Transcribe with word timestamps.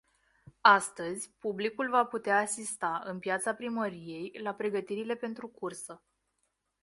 Astăzi, 0.61 1.29
publicul 1.39 1.89
va 1.89 2.05
putea 2.05 2.37
asista, 2.37 3.01
în 3.05 3.19
piața 3.19 3.53
primăriei, 3.53 4.39
la 4.43 4.53
pregătirile 4.53 5.15
pentru 5.15 5.47
cursă. 5.47 6.03